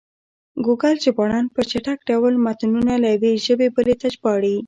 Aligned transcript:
ګوګل 0.65 0.95
ژباړن 1.03 1.45
په 1.55 1.61
چټک 1.69 1.99
ډول 2.09 2.33
متنونه 2.45 2.93
له 3.03 3.07
یوې 3.15 3.31
ژبې 3.45 3.67
بلې 3.75 3.95
ته 4.01 4.07
ژباړي. 4.15 4.55